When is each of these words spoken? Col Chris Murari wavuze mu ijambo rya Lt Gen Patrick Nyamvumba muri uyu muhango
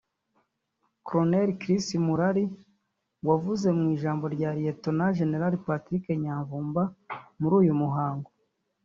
Col 1.07 1.31
Chris 1.59 1.85
Murari 2.05 2.45
wavuze 3.27 3.67
mu 3.77 3.83
ijambo 3.95 4.25
rya 4.35 4.49
Lt 4.61 4.85
Gen 5.15 5.33
Patrick 5.65 6.05
Nyamvumba 6.23 6.81
muri 7.39 7.53
uyu 7.61 7.73
muhango 7.81 8.29